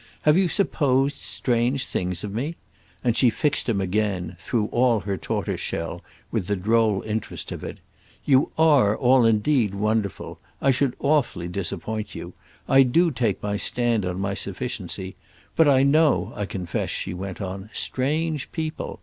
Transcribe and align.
Have 0.23 0.35
you 0.35 0.47
supposed 0.49 1.17
strange 1.17 1.85
things 1.85 2.23
of 2.23 2.33
me?"—and 2.33 3.15
she 3.15 3.29
fixed 3.29 3.69
him 3.69 3.79
again, 3.79 4.35
through 4.39 4.65
all 4.71 5.01
her 5.01 5.15
tortoise 5.15 5.61
shell, 5.61 6.01
with 6.31 6.47
the 6.47 6.55
droll 6.55 7.03
interest 7.03 7.51
of 7.51 7.63
it. 7.63 7.77
"You 8.25 8.51
are 8.57 8.97
all 8.97 9.25
indeed 9.27 9.75
wonderful. 9.75 10.39
I 10.59 10.71
should 10.71 10.95
awfully 10.97 11.47
disappoint 11.47 12.15
you. 12.15 12.33
I 12.67 12.81
do 12.81 13.11
take 13.11 13.43
my 13.43 13.57
stand 13.57 14.03
on 14.03 14.19
my 14.19 14.33
sufficiency. 14.33 15.17
But 15.55 15.67
I 15.67 15.83
know, 15.83 16.33
I 16.35 16.47
confess," 16.47 16.89
she 16.89 17.13
went 17.13 17.39
on, 17.39 17.69
"strange 17.71 18.51
people. 18.51 18.99